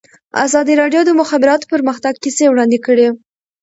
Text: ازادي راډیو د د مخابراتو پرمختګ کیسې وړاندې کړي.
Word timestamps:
ازادي 0.45 0.73
راډیو 0.81 1.01
د 1.03 1.07
د 1.07 1.11
مخابراتو 1.21 1.69
پرمختګ 1.73 2.13
کیسې 2.23 2.45
وړاندې 2.49 2.79
کړي. 2.85 3.07